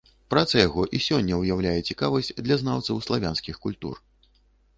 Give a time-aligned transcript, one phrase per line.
[0.33, 3.95] Праца яго і сёння ўяўляе цікавасць для знаўцаў славянскіх культур.